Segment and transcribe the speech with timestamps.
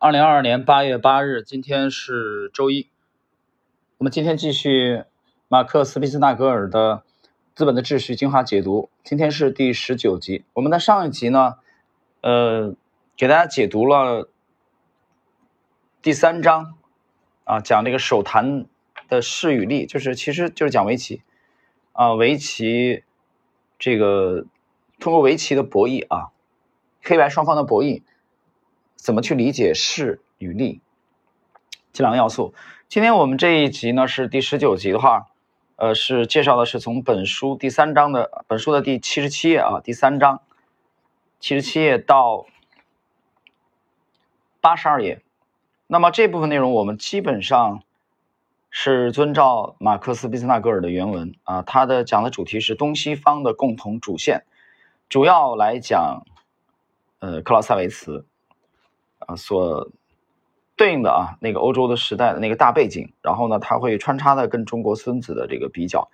[0.00, 2.88] 二零二二年八月八日，今天是周一。
[3.96, 5.02] 我们今天继续
[5.48, 6.98] 马克思·皮斯纳格尔的
[7.56, 8.90] 《资本的秩序》精华解读。
[9.02, 10.44] 今天是第十九集。
[10.52, 11.56] 我们的上一集呢，
[12.20, 12.76] 呃，
[13.16, 14.30] 给大家解读了
[16.00, 16.74] 第三章
[17.42, 18.66] 啊，讲这个手谈
[19.08, 21.22] 的势与力，就是其实就是讲围棋
[21.90, 23.02] 啊，围棋
[23.80, 24.46] 这个
[25.00, 26.30] 通过围棋的博弈啊，
[27.02, 28.04] 黑白双方的博弈。
[28.98, 30.82] 怎么去理解势与力
[31.92, 32.52] 这两个要素？
[32.88, 35.28] 今天我们这一集呢是第十九集的话，
[35.76, 40.42] 呃，是介绍的是从本书第三章的本书的第七十七页啊，第三章
[41.38, 42.46] 七十七页到
[44.60, 45.22] 八十二页。
[45.86, 47.82] 那么这部分内容我们基本上
[48.68, 54.44] 是遵照马克思·毕斯纳格尔的原文啊，他的讲的主题是东西方的共同主线，
[55.08, 56.26] 主要来讲
[57.20, 58.26] 呃克劳塞维茨。
[59.28, 59.90] 啊，所
[60.74, 66.08] 对应的啊，那个欧洲的时代的那个大背景，然后呢，他会穿插的跟中国孙子的这个比较，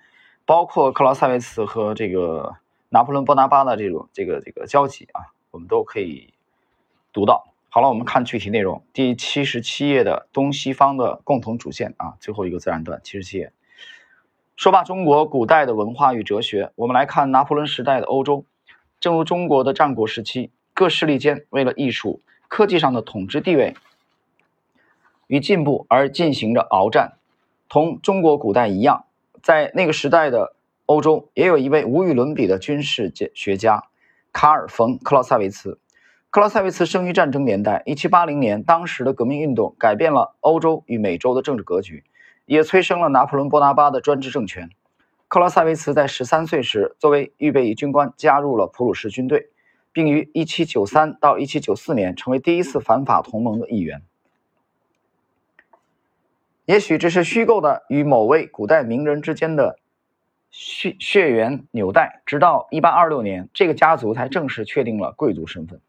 [0.45, 2.55] 包括克劳塞维茨和这个
[2.89, 6.33] 拿破仑波拿巴的这种这个这个交集啊，我们都可以
[7.13, 7.47] 读到。
[7.69, 13.53] 好了，我们看具体内容，第七十七页的东西方的共同主线啊，最后一个自然段，七十七页。
[14.57, 18.45] 说罢中国古代的文化与哲学，我们来看拿破仑时代的欧洲，
[18.99, 22.21] 正如中国的战国时期，各势力间为了艺术。
[22.47, 23.75] 科技上的统治地位
[25.27, 27.13] 与进步而进行着鏖战，
[27.67, 29.05] 同中国古代一样，
[29.41, 33.85] 在那个时代的欧洲，也有一位无与伦比的军事学家
[34.31, 35.79] 卡尔·冯·克劳塞维茨。
[36.29, 42.03] 克劳塞维茨生于战争年代，1780年，当时的革命运动改变了欧洲与美洲的政治格局，
[42.45, 44.69] 也催生了拿破仑·波拿巴的专制政权。
[45.27, 49.49] 克劳塞维茨在13岁时，作为预备役军官，加入了普鲁士军队。
[49.95, 54.01] 并于1793到1794年成为第一次反法同盟的一员。
[56.65, 59.79] 也许这是虚构的与某位古代名人之间的
[60.51, 62.21] 血血缘纽带。
[62.25, 65.79] 直到1826年，这个家族才正式确定了贵族身份。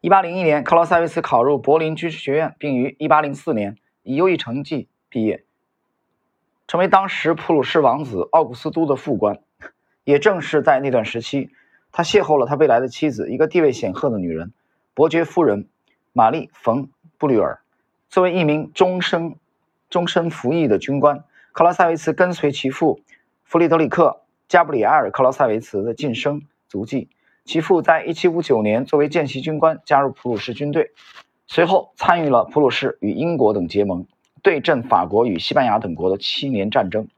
[0.00, 5.44] 1801年，克劳塞维茨考入柏林军事学院，并于1804年以优异成绩毕业，
[6.66, 9.38] 成为当时普鲁士王子奥古斯都的副官。
[10.04, 11.50] 也正是在那段时期。
[11.92, 14.52] 他邂逅了他未来的妻子，一个地位显赫的女人，
[14.94, 15.68] 伯爵夫人
[16.14, 16.86] 玛丽·冯·
[17.18, 17.60] 布吕尔。
[18.08, 19.36] 作为一名终身
[19.90, 23.00] 终身服役的军官，克劳塞维茨跟随其父
[23.44, 27.08] 弗里德里克·加布里埃尔·克劳塞维茨的晋升足迹。
[27.44, 30.92] 其父在1759年作为见习军官加入普鲁士军队，
[31.46, 34.06] 随后参与了普鲁士与英国等结盟，
[34.42, 37.08] 对阵法国与西班牙等国的七年战争。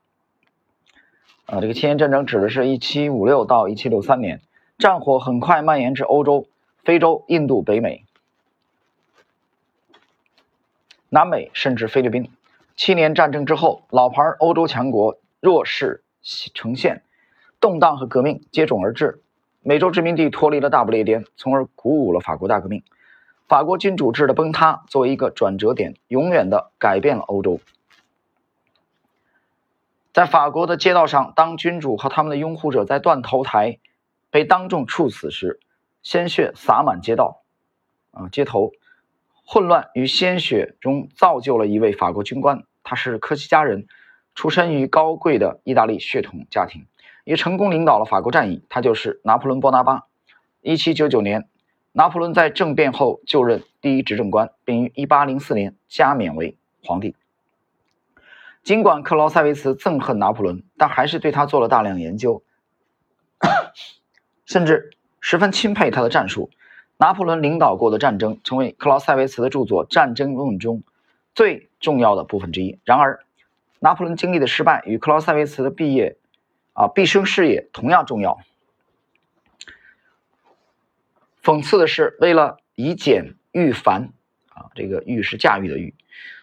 [1.46, 4.41] 啊，这个七年战争指的是1756到1763年。
[4.76, 6.48] 战火很快蔓延至欧洲、
[6.82, 8.04] 非洲、印度、北美、
[11.08, 12.28] 南美，甚至菲律宾。
[12.76, 17.02] 七年战争之后，老牌欧洲强国弱势呈现，
[17.60, 19.22] 动荡和革命接踵而至。
[19.62, 22.82] 美洲殖民地脱离了大不列颠，从而鼓舞了法国大革命。
[23.46, 27.60] 法国君主制的崩塌作为一个转折点，永远的改变了欧洲。
[30.12, 33.78] 在法国的街道上，当君主和他们的拥护者在断头台。
[34.34, 35.61] 被当众处死时，
[36.03, 37.45] 鲜血洒满街道，
[38.11, 38.72] 啊，街头
[39.47, 43.87] 混乱与鲜血中造就了一位法国军官，他是科西嘉人，
[44.34, 46.89] 出身于高贵的意大利血统家庭，
[47.22, 48.65] 也成功领导了法国战役。
[48.69, 50.09] 他就是拿破仑·波拿巴。
[50.62, 51.49] 1799年，
[51.93, 57.15] 拿破仑在政变后就任第一执政官，并于1804年加冕为皇帝。
[58.65, 62.43] 尽管克劳塞维茨憎恨拿破仑，但还是对他做了大量研究。
[64.44, 64.91] 甚至
[65.21, 66.50] 十分钦佩他的战术。
[66.97, 70.84] 拿破仑领导过的战争成为克劳塞维茨的著作《战争论》中
[71.34, 72.78] 最重要的部分之一。
[72.84, 73.25] 然而，
[73.81, 76.16] 拿破仑经历的失败与克劳塞维茨的毕业
[76.72, 78.38] 啊毕生事业同样重要。
[81.43, 84.13] 讽刺的是，为了以简驭繁
[84.51, 85.95] 啊，这个“驭”是驾驭的“驭”。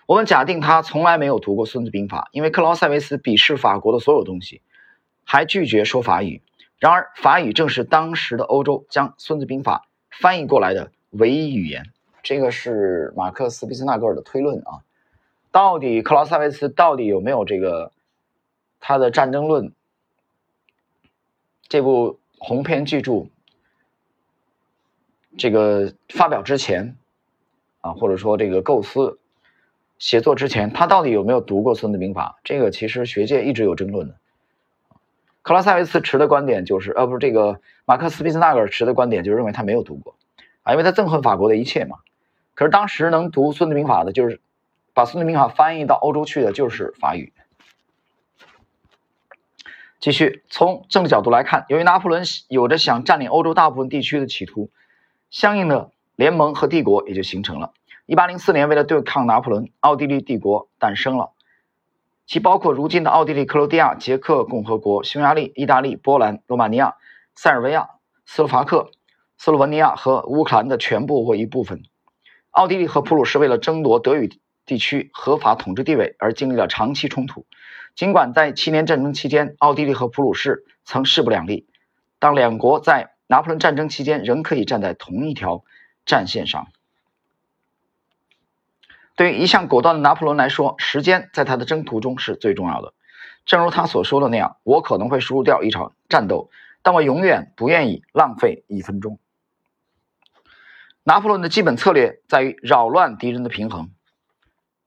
[0.06, 4.62] 我们假定他从来没有读过《孙子兵法》，因为克劳塞维茨鄙视法国的所有东西，
[5.24, 6.42] 还拒绝说法语。
[6.82, 9.88] 然而，法语正是当时的欧洲将《孙子兵法》
[10.20, 11.86] 翻译过来的唯一语言。
[12.24, 14.82] 这个是马克思·毕斯纳格尔的推论啊。
[15.52, 17.92] 到底克劳塞维茨到底有没有这个
[18.80, 19.68] 他的《战争论》
[21.68, 23.28] 这部鸿篇巨著？
[25.38, 26.98] 这个发表之前
[27.82, 29.20] 啊，或者说这个构思
[30.00, 32.38] 写作之前，他到底有没有读过《孙子兵法》？
[32.44, 34.16] 这个其实学界一直有争论的。
[35.42, 40.16] 克劳塞维茨持的观点就是，呃，不是这个马克思·毕斯纳格尔持的观点，就认为他没有读过，
[40.64, 41.98] 啊，因为他憎恨法国的一切嘛。
[42.54, 44.40] 可是当时能读《孙子兵法》的，就是
[44.94, 47.34] 把《孙子兵法》翻译到欧洲去的，就是法语。
[50.00, 54.70] 继续从政治角度来看，由于拿破仑有着想占领欧洲大部分地区的企图，
[55.30, 57.72] 相应的联盟和帝国也就形成了。
[58.06, 61.32] 一八零四年，为了对抗拿破仑，奥地利帝国诞生了，
[62.32, 66.96] 其包括如今的奥地利、克罗地亚、捷克共和国、匈牙利、意大利、波兰、罗马尼亚、
[67.36, 67.90] 塞尔维亚、
[68.26, 68.90] 斯洛伐克、
[69.38, 71.82] 斯洛文尼亚和乌克兰的全部或一部分。
[72.52, 77.46] 奥地利和普鲁士为了争夺德语地区合法统治地位而经历了长期冲突。
[77.98, 81.68] 尽管在七年战争期间，奥地利和普鲁士曾势不两立，
[82.18, 85.66] 当两国在拿破仑战争期间仍可以站在同一条
[86.06, 86.68] 战线上。
[89.22, 92.96] 对于一向果断的拿破仑来说，时间在他的征途中是最重要的。
[93.46, 96.50] 正如他所说的那样：“我可能会输掉一场战斗，
[96.82, 99.20] 但我永远不愿意浪费一分钟。”
[101.06, 103.92] 拿破仑的基本策略在于扰乱敌人的平衡，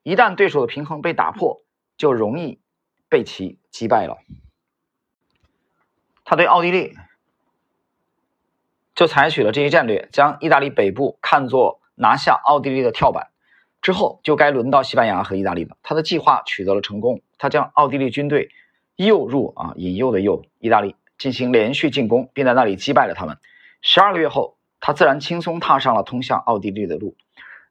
[0.02, 1.62] 一旦对手的平衡被打破，
[1.96, 2.58] 就容易
[3.08, 4.18] 被其击败了。
[6.24, 6.96] 他对奥地利
[8.96, 13.28] 就采取了这一战略，将意大利北部看作拿下奥地利的跳板。
[13.84, 15.76] 之后就该轮到西班牙和意大利了。
[15.82, 18.48] 他的计划取得了成功，他将奥地利军队
[18.96, 23.36] 诱入啊，引诱的诱，意大利进行连续进攻，并在那里击败了他们。
[23.82, 27.14] 十二个月后，他自然轻松踏上了通向奥地利的路。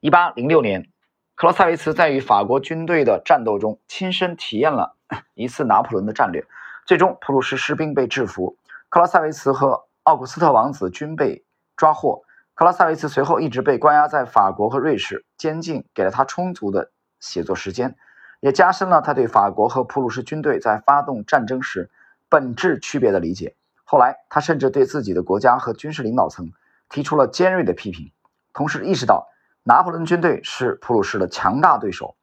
[0.01, 0.87] 一八零六年，
[1.33, 4.95] 克劳塞维茨在与法国军队的战斗中亲身体验了
[5.33, 6.45] 一次拿破仑的战略。
[6.85, 8.55] 最终，普鲁士士兵被制服，
[8.89, 11.43] 克劳塞维茨和奥古斯特王子均被
[11.75, 12.21] 抓获。
[12.63, 17.97] 克拉塞维茨随后一直被关押在法国和瑞士监禁，给了他充足的写作时间，
[18.39, 21.91] 也加深了他对法国和普鲁士军队在发动战争时
[22.29, 23.57] 本质区别的理解。
[23.83, 26.53] 后来，他甚至对自己的国家和军事领导层
[26.87, 28.13] 提出了尖锐的批评，
[28.53, 29.27] 同时意识到
[29.63, 32.15] 拿破仑军队是普鲁士的强大对手。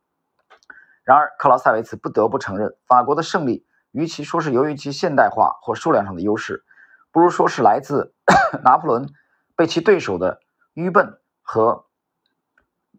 [1.04, 6.64] 然而，克劳塞维茨不得不承认，法国的胜利与其说是由于其现代化或数量上的优势，
[7.12, 8.14] 不如说是来自
[8.64, 9.06] 拿破仑。
[9.60, 10.40] 被其对手的
[10.72, 11.84] 愚笨和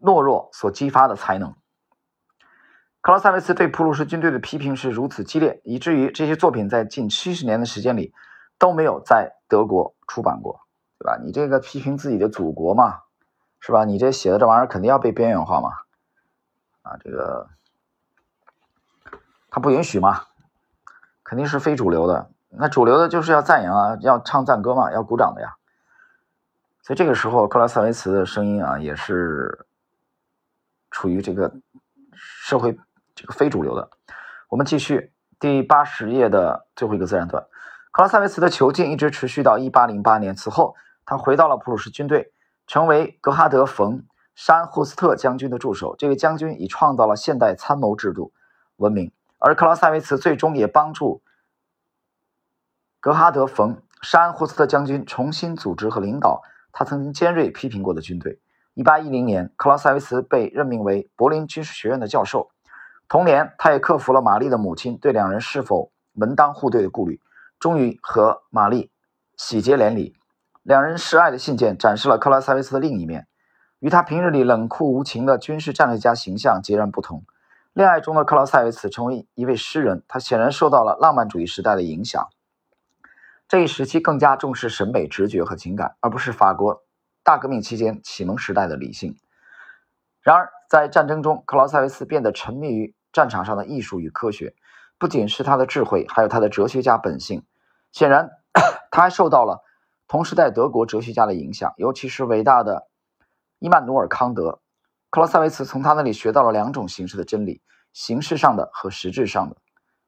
[0.00, 1.56] 懦弱所激发的才能。
[3.00, 8.14] 克劳塞维茨对普鲁士军队的批评是如此激烈，以至于这些作品在近七十年的时间里
[8.60, 10.60] 都没有在德国出版过，
[11.00, 11.18] 对吧？
[11.20, 13.00] 你这个批评自己的祖国嘛，
[13.58, 13.84] 是吧？
[13.84, 15.70] 你这写的这玩意儿肯定要被边缘化嘛，
[16.82, 17.48] 啊，这个
[19.50, 20.26] 他不允许嘛，
[21.24, 22.30] 肯定是非主流的。
[22.50, 25.56] 那主流的就是要赞扬啊，要唱赞歌嘛，要鼓掌的呀。
[26.82, 29.66] 所以这个时候，克拉塞维茨的声音啊，也是
[30.90, 31.54] 处于这个
[32.12, 32.76] 社会
[33.14, 33.88] 这个非主流的。
[34.48, 37.46] 我们继续第八十页的最后一个自然段。
[37.92, 40.74] 克拉塞维茨的囚禁一直持续到一八零八年，此后
[41.04, 42.32] 他回到了普鲁士军队，
[42.66, 43.98] 成为格哈德·冯·
[44.34, 45.94] 山霍斯特将军的助手。
[45.96, 48.32] 这位将军以创造了现代参谋制度
[48.74, 51.22] 闻名，而克拉塞维茨最终也帮助
[52.98, 56.42] 格哈德·冯·山霍斯特将军重新组织和领导。
[56.72, 58.40] 他曾经尖锐批评过的军队。
[58.74, 62.50] 1810年，克劳塞维茨被任命为柏林军事学院的教授。
[63.06, 67.20] 同年，他也克服了玛丽的母亲对两人是否门当户对的顾虑，
[67.60, 68.90] 终于和玛丽
[69.36, 70.16] 喜结连理。
[70.62, 73.26] 两人示爱的信件展示了克劳塞维茨的另一面，
[73.80, 77.24] 与他平日里冷酷无情的军事战略家形象截然不同。
[77.74, 82.28] 恋爱中的克劳塞维茨成为一位诗人，他显然受到了浪漫主义时代的影响。
[83.48, 86.84] 这一时期更加重视审美、直觉和情感，而不是法国
[87.22, 89.16] 大革命期间启蒙时代的理性。
[90.22, 94.54] 然而，在战争中，克劳塞维茨变得沉迷于战场上的艺术与科学，
[94.98, 97.44] 不仅是他的智慧，还有他的哲学家本性。
[97.90, 98.30] 显然，
[98.90, 99.62] 他还受到了
[100.08, 102.88] 同时代德国哲学家的影响，尤其是伟大的
[103.58, 104.60] 伊曼努尔·康德。
[105.10, 107.60] 克劳塞维茨从他那里学到了两种形式的真理：
[107.92, 109.56] 形式上的和实质上的。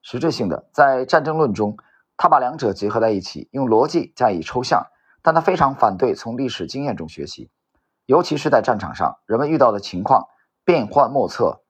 [0.00, 1.76] 实质性的，在战争论中。
[2.16, 4.86] 他把两者结合在一起，用逻辑加以抽象，
[5.22, 7.50] 但他非常反对从历史经验中学习，
[8.06, 10.28] 尤其是在战场上，人们遇到的情况
[10.64, 11.62] 变幻莫测，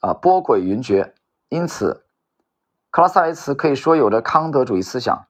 [0.00, 1.12] 啊，波诡云谲。
[1.48, 2.06] 因此，
[2.90, 5.26] 克拉塞维茨可以说有着康德主义思想。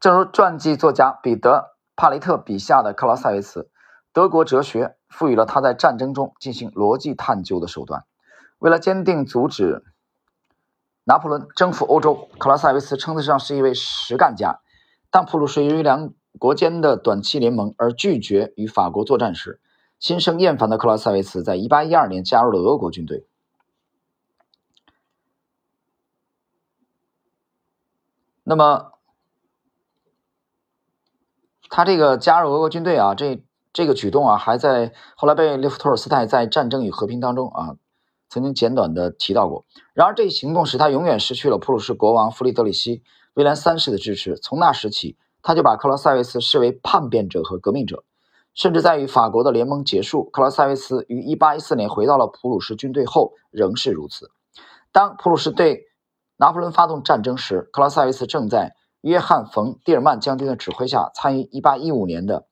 [0.00, 3.70] 正如传记作家彼得·帕雷特笔下的克拉塞维茨。
[4.12, 8.04] 德国哲学赋予了他在战争中进行逻辑探究的手段。
[8.58, 9.84] 为了坚定阻止
[11.04, 14.60] 拿破仑征服欧洲，克拉塞维茨称得上是一位实干家。
[15.10, 19.60] 当普鲁士由于两国间的短期联盟而拒绝与法国作战时，
[19.98, 23.26] 心生厌烦的克拉塞维茨在1812年加入了俄国军队。
[28.42, 28.92] 那么，
[31.68, 33.42] 他这个加入俄国军队啊，这
[33.76, 37.76] 这个举动啊，还在后来被列夫托尔斯泰在《战争与和平》当中啊，
[38.30, 39.66] 曾经简短的提到过。
[39.92, 42.96] 然而，这一行动使他永远失去了普鲁士国王弗里德里希·
[43.34, 44.38] 威廉三世的支持。
[44.38, 48.02] 从那时起，他就把克劳塞维茨视为叛变者和革命者，
[48.54, 54.30] 甚至在与法国的联盟结束，克劳塞维茨于1814年回到了普鲁士军队后，仍是如此。
[54.90, 55.82] 当普鲁士对
[56.38, 62.46] 拿破仑发动战争时，克劳塞维茨正在约翰·冯·蒂尔曼将军的指挥下参与1815年的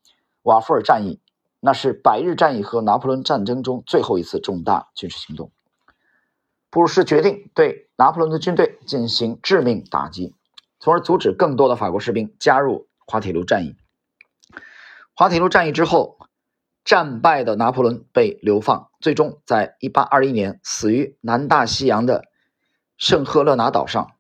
[0.45, 1.21] 瓦夫尔战役，
[1.59, 5.51] 那是百日战役和拿破仑战争中最后一次重大军事行动。
[6.71, 10.33] 普鲁士决定对拿破仑的军队进行致命打击，
[10.79, 13.75] 从而阻止更多的法国士兵加入滑铁卢战役。
[15.15, 16.17] 滑铁卢战役之后。
[16.85, 22.27] 战败的拿破仑被流放，最终在1821年死于南大西洋的
[22.99, 24.11] 圣赫勒拿岛上。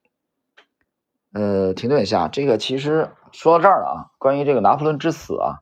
[1.35, 5.61] 呃，停顿一下，这个其实说到这儿了啊，关于这个拿破仑之死啊，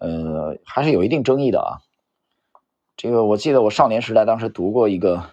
[0.00, 1.78] 呃，还是有一定争议的啊。
[2.96, 5.30] 这个我记得我少年时代当时读过一个，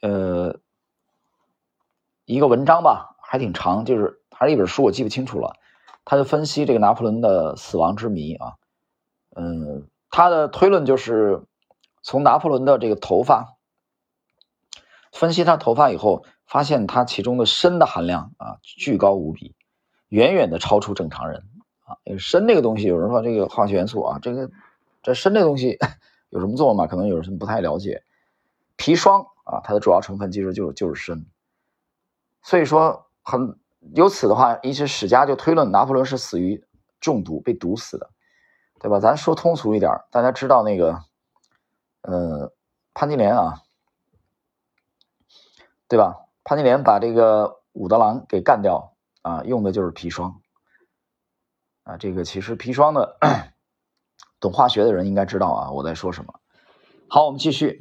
[0.00, 0.60] 呃，
[2.24, 5.56] 一个文章吧，还挺长，就是还是一本书，我记不清楚了。
[6.04, 8.54] 他就分析这个拿破仑的死亡之谜啊。
[9.34, 11.42] 嗯，他的推论就是
[12.02, 13.56] 从拿破仑的这个头发
[15.10, 19.54] 分析他头发以后，发现他其中的砷的含量啊巨高无比，
[20.08, 21.44] 远远的超出正常人。
[22.04, 24.50] 砷这个东西，有人说这个化学元素啊，这个
[25.02, 25.78] 这砷这东西
[26.30, 26.86] 有什么作用嘛？
[26.86, 28.02] 可能有人不太了解。
[28.76, 31.24] 砒霜啊，它的主要成分其实就是就是砷，
[32.42, 33.58] 所以说很
[33.94, 36.64] 由此的话，一些史家就推论拿破仑是死于
[37.00, 38.10] 中毒，被毒死的。
[38.80, 39.00] 对吧？
[39.00, 40.98] 咱说通俗一点，大家知道那个，
[42.02, 42.52] 呃，
[42.92, 43.62] 潘金莲啊，
[45.88, 46.26] 对吧？
[46.42, 48.92] 潘金莲把这个武德郎给干掉
[49.22, 50.38] 啊，用的就是砒霜
[51.84, 51.96] 啊。
[51.96, 53.16] 这个其实砒霜的，
[54.40, 56.34] 懂化学的人应该知道啊，我在说什么。
[57.08, 57.80] 好，我们继续。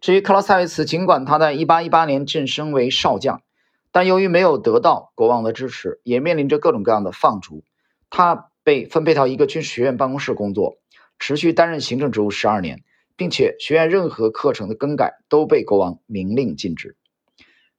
[0.00, 3.42] 至于克劳塞维茨，尽管他在1818年晋升为少将，
[3.90, 7.64] 但由于没有得到国王的支持，也面临着各种各样的放逐，
[8.10, 8.48] 他。
[8.64, 10.76] 被分配到一个军事学院办公室工作，
[11.18, 12.84] 持续担任行政职务十二年，
[13.16, 16.96] 并且学院任何课程的更改都被国王明令禁止。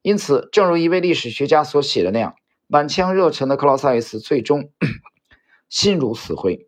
[0.02, 2.36] 因此，正如一位历史学家所写的那样，
[2.68, 4.72] 满腔热忱的克劳塞维茨最终
[5.74, 6.68] 心如死灰。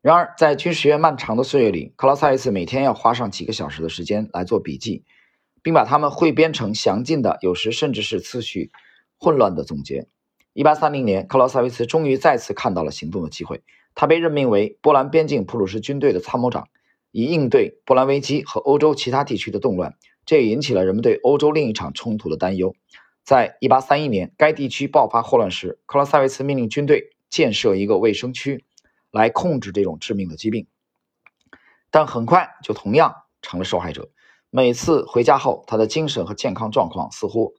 [0.00, 5.04] 然而，在军事学院漫长的岁月里，克劳塞维茨每天要花上几个小时的时间来做笔记，
[5.60, 8.72] 并把它们汇编成详尽的，有时甚至是次序
[9.18, 10.08] 混乱的总结。
[10.54, 13.62] 一八三零年，克劳塞维茨终于再次看到了行动的机会。
[13.94, 16.68] 他被任命为波兰边境普鲁士军队的参谋长，
[17.10, 19.98] 以应对波兰危机和欧洲其他地区的动乱。
[20.24, 22.74] 这也引起了人们对欧洲另一场冲突的担忧。
[23.30, 28.64] 在一八三一年，该地区爆发霍乱时，克劳塞维茨命令军队建设一个卫生区，
[29.12, 30.66] 来控制这种致命的疾病。
[31.92, 34.10] 但很快就同样成了受害者。
[34.50, 37.54] 每次回家后，他的精神和健康状况似乎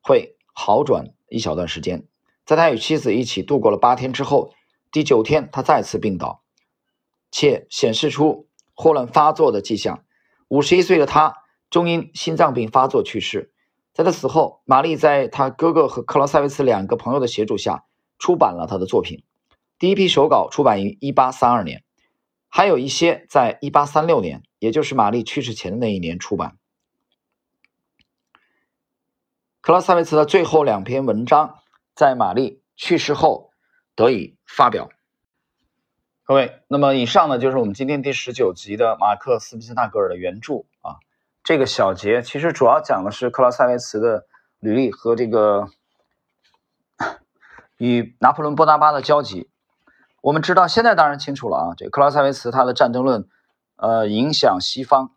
[0.00, 2.06] 会好转一小段时间。
[2.46, 4.54] 在他与妻子一起度过了八天之后，
[4.90, 6.42] 第九天他再次病倒，
[7.30, 10.02] 且显示出霍乱发作的迹象。
[10.48, 11.34] 五十一岁的他
[11.68, 13.50] 终因心脏病发作去世。
[13.94, 17.84] 在他死后，玛丽在他哥哥和克劳塞维茨两个朋友的协助下
[18.18, 19.24] 出版了他的作品。
[19.78, 21.82] 第一批手稿出版于一八三二年，
[22.48, 26.58] 还有一些在一八三六年，也就是玛丽去世前的那一年出版。
[29.62, 31.60] 克劳塞维茨的最后两篇文章。
[31.96, 33.52] 在玛丽去世后
[33.94, 34.88] 得以发表。
[36.24, 40.64] 各位，那么以上呢就是我们今天第十九集的马克思·毕斯纳格尔的原著。
[41.44, 44.26] 这个小节其实主要讲的是克劳塞维茨的
[44.60, 45.68] 履历和这个
[47.76, 49.50] 与拿破仑·波拿巴的交集。
[50.22, 53.28] 我们知道，现在当然清楚了啊，这克劳塞维茨他的战争论，
[53.76, 55.10] 呃，影响西方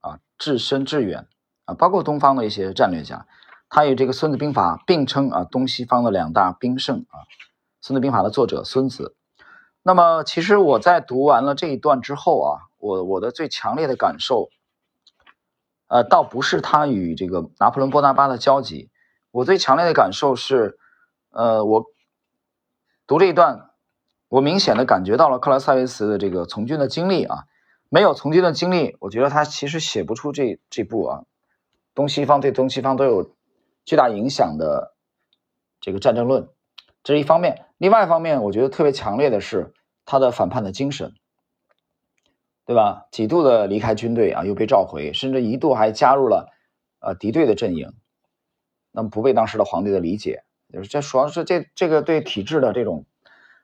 [0.00, 1.28] 啊，至深至远
[1.66, 3.26] 啊，包括东方的一些战略家。
[3.68, 7.20] 他与这个《孙子兵法》并称啊，东西方的两大兵圣啊，
[7.82, 9.14] 《孙子兵法》的作者孙子。
[9.82, 14.48] 那么，其实我在读完了这一段之后啊，我我的最强烈的感受，
[15.88, 18.90] 呃，倒不是他与这个拿破仑·波拿巴的交集，
[19.30, 20.78] 我最强烈的感受是，
[21.30, 21.84] 呃，我
[23.06, 23.70] 读这一段，
[24.28, 27.44] 我明显的感觉到了克莱塞维茨的这个从军的经历啊，
[27.88, 31.22] 没有从军的经历，我觉得他其实写不出这这部啊，
[31.94, 33.34] 东西方对东西方都有。
[33.88, 34.96] 巨大影响的
[35.80, 36.48] 这个战争论，
[37.04, 37.66] 这是一方面。
[37.78, 39.72] 另外一方面，我觉得特别强烈的是
[40.04, 41.14] 他的反叛的精神，
[42.66, 43.06] 对吧？
[43.12, 46.52] 几度的离开军队啊，又被召回，甚至一度还加入了
[47.00, 47.94] 呃敌对的阵营。
[48.90, 50.42] 那么不被当时的皇帝的理解
[50.72, 53.06] 就是这主要是这这个对体制的这种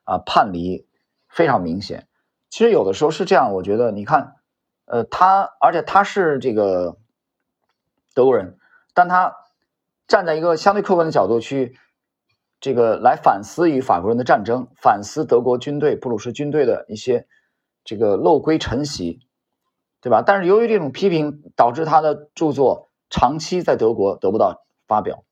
[0.04, 0.86] 啊叛离
[1.28, 2.06] 非常明显。
[2.48, 4.36] 其实有的时候是这样，我觉得你看，
[4.84, 6.98] 呃，他而且他是这个
[8.14, 8.56] 德国人，
[8.94, 9.34] 但他
[10.06, 11.76] 站在一个相对客观的角度去
[12.60, 17.26] 这个来反思与法国人的战争，反思德国军队布鲁士军队的一些
[17.84, 19.20] 这个漏规晨习，
[20.00, 20.22] 对吧？
[20.22, 25.24] 但是由于这种批评，导致他的著作长期在德国得不到发表。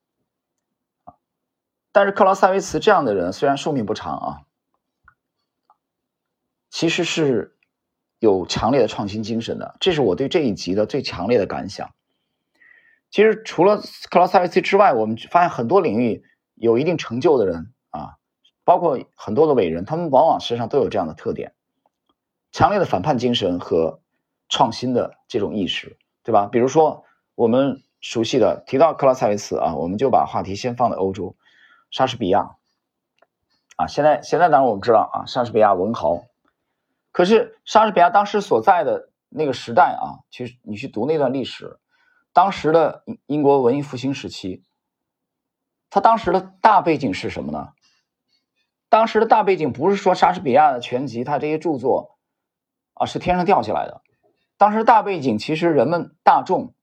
[1.91, 4.27] 但是克劳塞维茨这样的人虽然寿命不长啊，
[6.69, 7.57] 其实是
[8.17, 9.75] 有强烈的创新精神的。
[9.81, 11.91] 这是我对这一集的最强烈的感想。
[13.09, 16.23] 其实除了克劳塞维茨之外，我们发现很多领域
[16.55, 18.15] 有一定成就的人啊，
[18.63, 21.53] 包括很多的伟人，他们往往身上都有这样的特点：
[22.61, 24.01] 强烈的反叛精神和
[24.47, 26.45] 创新的这种意识，对吧？
[26.45, 31.35] 比如说我们熟悉的提到克劳塞维茨啊，我们就把话题先放在欧洲。
[31.89, 32.57] 莎士比亚
[33.77, 36.25] 啊，现在现在当然我们知道啊，莎士比亚文豪。
[37.11, 41.79] 可是莎士比亚当时所在的那个时代啊，其实你去读那段历史，
[42.31, 44.61] 当时的英国文艺复兴时期，
[45.89, 47.69] 他当时的大背景是什么呢？
[48.87, 52.19] 当时的大背景不是说莎士比亚的全集，他这些著作
[53.01, 54.03] 啊是天上掉下来的。
[54.57, 56.75] 当时大背景其实人们大众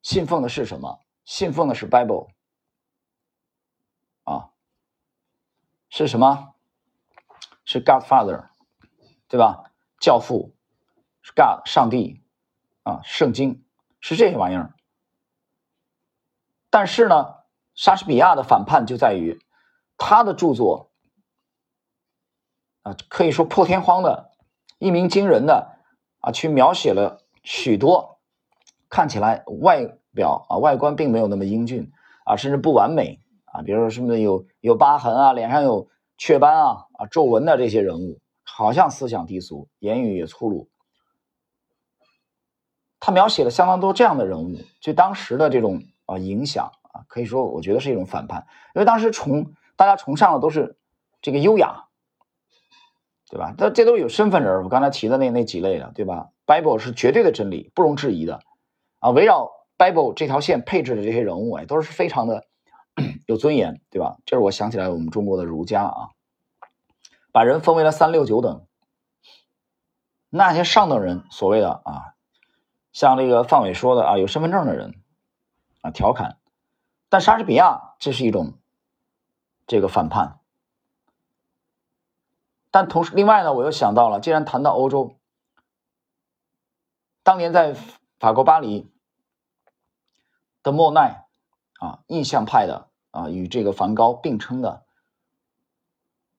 [0.00, 1.00] 信奉的是什么？
[1.24, 2.28] 信奉的是 Bible。
[4.22, 4.50] 啊，
[5.88, 6.54] 是什么？
[7.64, 8.50] 是 Godfather，
[9.26, 9.72] 对吧？
[9.98, 10.54] 教父
[11.20, 12.22] 是 God，上帝
[12.84, 13.64] 啊，圣经
[14.00, 14.72] 是这些玩意儿。
[16.70, 17.38] 但是呢，
[17.74, 19.44] 莎士比亚的反叛就在于
[19.98, 20.92] 他的著作
[22.82, 24.29] 啊，可以说破天荒的、
[24.80, 25.76] 一鸣惊人的
[26.20, 28.18] 啊，去描写了许多
[28.88, 31.92] 看起来外表啊外观并没有那么英俊
[32.24, 33.20] 啊，甚至不完美。
[33.52, 40.70] 啊，比如说什么有有疤痕啊，脸上有雀斑啊啊皱纹的这些人物，好像思想低俗，言语也粗鲁。
[43.00, 50.78] 他描写了相当多这样的人物，对当时的这种啊影响啊，可以说我觉得是一种反叛，因为当时崇大家崇尚的都是
[51.20, 51.88] 这个优雅，
[53.30, 53.54] 对吧？
[53.56, 58.40] 这这都有身份人，我刚才提的那那几类的，对吧？Bible 是绝对的真理，不容置疑的
[58.98, 62.44] 啊，围绕 Bible 这条线配置的这些人物，哎，都是非常的。
[63.26, 64.18] 有尊严，对吧？
[64.26, 66.10] 这是我想起来我们中国的儒家啊，
[67.32, 68.66] 把人分为了三六九等。
[70.28, 72.14] 那些上等人，所谓的啊，
[72.92, 74.96] 像这个范伟说的啊，有身份证的人
[75.80, 76.38] 啊，调侃。
[77.08, 78.54] 但莎士比亚这是一种
[79.66, 80.39] 这个反叛。
[82.70, 85.18] 但同时，另外呢，我又想到了，既然谈到欧洲，
[87.22, 87.74] 当年在
[88.18, 88.92] 法国巴黎
[90.62, 91.26] 的莫奈。
[91.80, 94.84] 啊，印象派的啊，与这个梵高并称的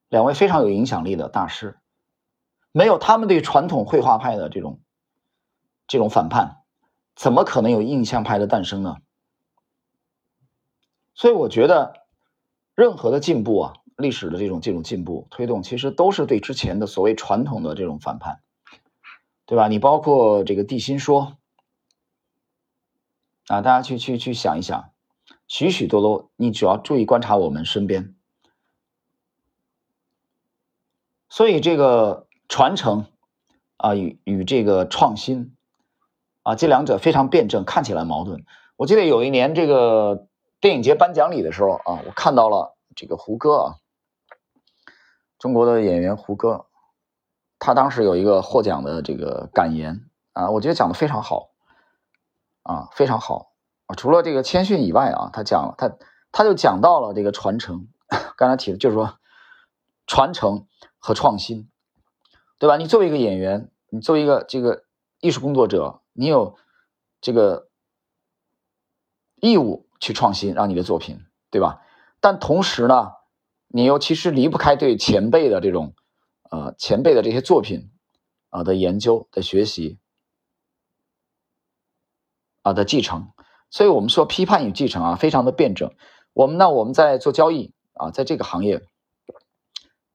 [0.08, 1.80] 两位非常有影响力的大师，
[2.72, 4.82] 没有他们对传统绘画派的这种
[5.88, 6.63] 这种反叛，
[7.15, 8.98] 怎么可能有印象派的诞生呢？
[11.15, 12.06] 所以我觉得，
[12.76, 18.42] 任何的进步啊，历史的这种这种进步推动，其实都是对之前的所谓传统的这种反叛，
[19.46, 19.68] 对吧？
[19.68, 21.38] 你包括这个地心说
[23.48, 24.90] 啊，大家去去去想一想。
[25.48, 28.16] 许许多多，你只要注意观察我们身边，
[31.28, 33.08] 所以这个传承
[33.76, 35.58] 啊与与这个创新
[36.44, 38.46] 啊，这两者非常辩证，看起来矛盾。
[38.78, 40.30] 我记得有一年这个
[40.62, 43.76] 电影节颁奖礼的时候啊，我看到了这个胡歌啊，
[45.41, 46.67] 中国的演员胡歌，
[47.58, 51.49] 他当时有一个获奖的这个感言啊，我觉得讲的非常好
[52.62, 53.51] 啊，非常好。
[53.97, 55.97] 除了这个谦逊以外啊，他讲了他
[56.32, 57.88] 他就讲到了这个传承，
[58.38, 59.17] 刚才提的就是说
[60.06, 60.67] 传承
[60.99, 61.71] 和创新，
[62.60, 62.77] 对吧？
[62.77, 64.84] 你作为一个演员，你作为一个这个
[65.21, 66.56] 艺术工作者，你有
[67.19, 67.67] 这个
[69.38, 71.82] 义务去创新，让你的作品，对吧？
[72.19, 73.13] 但同时呢，
[73.74, 75.94] 你又其实离不开对前辈的这种
[76.50, 77.90] 呃前辈的这些作品
[78.50, 79.98] 啊的研究的学习
[82.62, 83.30] 啊的继承。
[83.70, 85.94] 所以我们说批判与继承啊，非常的辩证。
[86.34, 88.82] 我们呢，我们在做交易啊，在这个行业，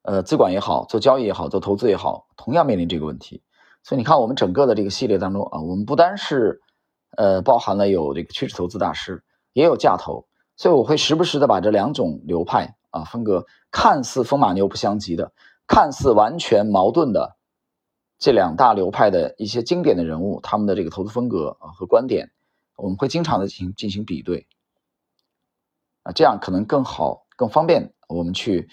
[0.03, 3.43] 呃，资管也好，做交易也好，做投资也好，同样面临这个问题。
[3.83, 6.61] 所以你看，我们整个的这个系列当中啊，我们不单是
[7.17, 10.27] 呃包含了有这个趋势投资大师，也有价投。
[10.59, 15.33] 所以我会时不时的把这两种流派啊，风格看似风马牛不相及的，
[15.67, 17.37] 看似完全矛盾的
[18.19, 22.31] 这两大流派的一些经典的人物，他们的这个投资风格啊和观点。
[22.77, 24.47] 我们会经常的进行进行比对，
[26.03, 28.69] 啊，这样可能更好更方便我们去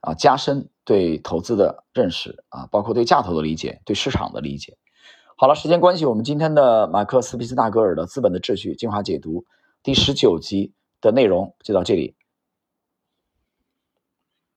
[0.00, 4.76] 啊加深对投资的认识啊，包括对价投的理解，对市场的理解。
[5.36, 9.44] 好了，时间关系，我们今天的马克思·皮斯纳格尔的《资本的秩序》精华解读
[9.82, 12.16] 第十九集的内容就到这里。